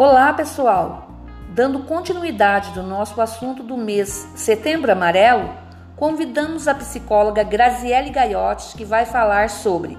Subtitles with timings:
[0.00, 1.10] Olá, pessoal!
[1.48, 5.52] Dando continuidade do nosso assunto do mês Setembro Amarelo,
[5.96, 9.98] convidamos a psicóloga Graziele Gaiotti, que vai falar sobre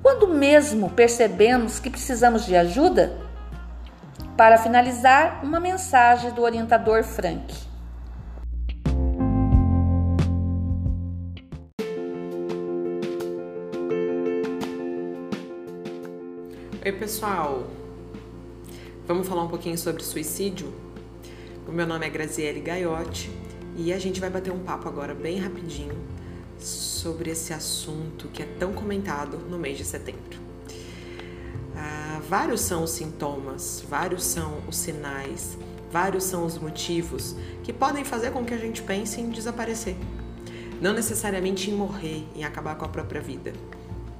[0.00, 3.18] quando mesmo percebemos que precisamos de ajuda?
[4.36, 7.52] Para finalizar, uma mensagem do orientador Frank.
[16.84, 17.81] Oi, pessoal!
[19.12, 20.72] Vamos falar um pouquinho sobre suicídio?
[21.68, 23.30] O meu nome é Graziele Gaiotti
[23.76, 25.94] e a gente vai bater um papo agora bem rapidinho
[26.58, 30.40] sobre esse assunto que é tão comentado no mês de setembro.
[31.76, 35.58] Ah, vários são os sintomas, vários são os sinais,
[35.90, 39.94] vários são os motivos que podem fazer com que a gente pense em desaparecer.
[40.80, 43.52] Não necessariamente em morrer, em acabar com a própria vida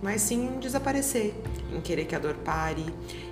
[0.02, 1.32] mas sim em desaparecer,
[1.72, 2.84] em querer que a dor pare,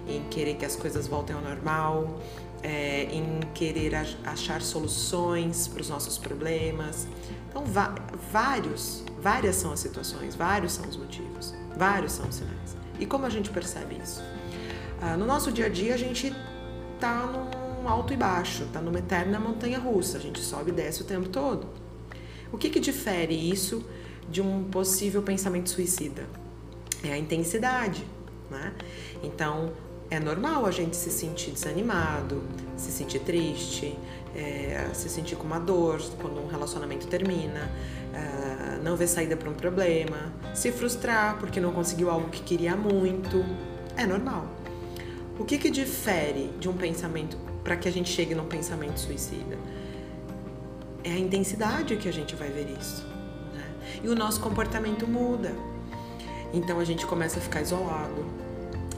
[0.08, 2.20] em querer que as coisas voltem ao normal,
[2.62, 3.92] é, em querer
[4.24, 7.08] achar soluções para os nossos problemas.
[7.48, 7.64] Então,
[8.30, 12.76] vários, várias são as situações, vários são os motivos, vários são os sinais.
[13.00, 14.22] E como a gente percebe isso?
[15.02, 16.32] Ah, no nosso dia a dia, a gente
[17.00, 21.02] tá num alto e baixo, tá numa eterna montanha russa, a gente sobe e desce
[21.02, 21.66] o tempo todo.
[22.52, 23.84] O que, que difere isso
[24.28, 26.26] de um possível pensamento suicida?
[27.02, 28.06] É a intensidade,
[28.50, 28.72] né?
[29.22, 29.72] Então,
[30.10, 32.42] é normal a gente se sentir desanimado,
[32.76, 33.96] se sentir triste,
[34.34, 37.70] é, se sentir com uma dor quando um relacionamento termina,
[38.12, 42.76] é, não ver saída para um problema, se frustrar porque não conseguiu algo que queria
[42.76, 43.44] muito.
[43.96, 44.46] É normal.
[45.38, 49.56] O que, que difere de um pensamento para que a gente chegue num pensamento suicida?
[51.02, 53.06] É a intensidade que a gente vai ver isso.
[53.54, 53.64] Né?
[54.02, 55.52] E o nosso comportamento muda.
[56.52, 58.24] Então a gente começa a ficar isolado,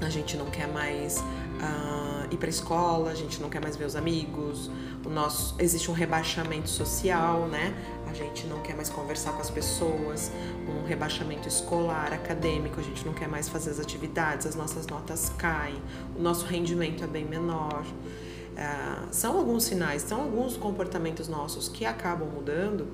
[0.01, 3.85] a gente não quer mais uh, ir para escola, a gente não quer mais ver
[3.85, 4.71] os amigos,
[5.05, 7.75] o nosso existe um rebaixamento social, né?
[8.09, 10.31] A gente não quer mais conversar com as pessoas,
[10.69, 15.31] um rebaixamento escolar, acadêmico, a gente não quer mais fazer as atividades, as nossas notas
[15.39, 15.81] caem,
[16.17, 17.85] o nosso rendimento é bem menor.
[17.85, 22.87] Uh, são alguns sinais, são alguns comportamentos nossos que acabam mudando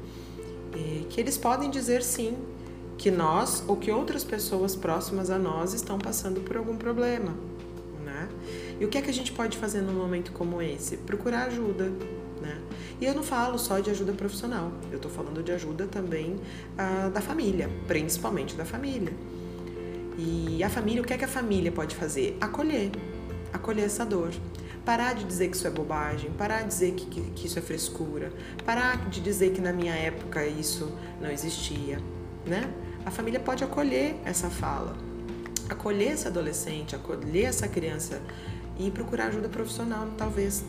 [0.75, 2.37] e que eles podem dizer sim
[2.99, 7.33] que nós ou que outras pessoas próximas a nós estão passando por algum problema,
[8.05, 8.29] né?
[8.81, 10.97] E o que é que a gente pode fazer num momento como esse?
[10.97, 11.85] Procurar ajuda,
[12.43, 12.61] né?
[13.01, 16.41] E eu não falo só de ajuda profissional, eu estou falando de ajuda também
[16.77, 19.13] ah, da família, principalmente da família.
[20.19, 22.37] E a família, o que é que a família pode fazer?
[22.41, 22.91] Acolher,
[23.53, 24.31] acolher essa dor.
[24.85, 27.63] Parar de dizer que isso é bobagem, parar de dizer que, que, que isso é
[27.63, 28.33] frescura,
[28.65, 32.01] parar de dizer que na minha época isso não existia,
[32.45, 32.73] né?
[33.09, 34.95] A família pode acolher essa fala,
[35.67, 38.21] acolher esse adolescente, acolher essa criança
[38.79, 40.63] e procurar ajuda profissional, talvez,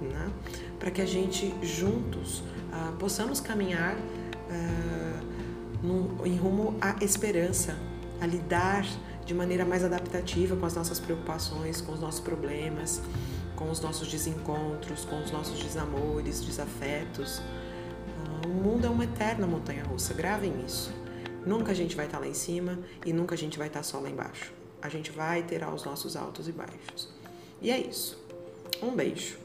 [0.00, 0.30] né?
[0.78, 7.76] para que a gente juntos uh, possamos caminhar uh, no, em rumo à esperança,
[8.20, 8.86] a lidar
[9.26, 13.02] de maneira mais adaptativa com as nossas preocupações, com os nossos problemas,
[13.56, 17.42] com os nossos desencontros, com os nossos desamores, desafetos.
[18.44, 20.99] Uh, o mundo é uma eterna montanha russa, gravem isso.
[21.44, 23.98] Nunca a gente vai estar lá em cima e nunca a gente vai estar só
[23.98, 24.52] lá embaixo.
[24.82, 27.08] A gente vai ter os nossos altos e baixos.
[27.62, 28.18] E é isso.
[28.82, 29.38] Um beijo.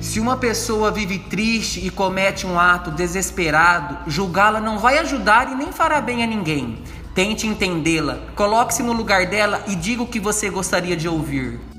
[0.00, 5.54] Se uma pessoa vive triste e comete um ato desesperado, julgá-la não vai ajudar e
[5.54, 6.82] nem fará bem a ninguém.
[7.14, 11.75] Tente entendê-la, coloque-se no lugar dela e diga o que você gostaria de ouvir.